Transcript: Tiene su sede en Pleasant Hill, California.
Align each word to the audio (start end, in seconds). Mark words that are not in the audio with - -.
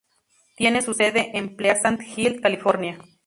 Tiene 0.55 0.81
su 0.81 0.95
sede 0.95 1.37
en 1.37 1.55
Pleasant 1.55 2.01
Hill, 2.17 2.41
California. 2.41 2.97